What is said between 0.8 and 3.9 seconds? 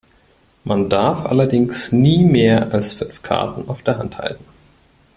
darf allerdings nie mehr als fünf Karten auf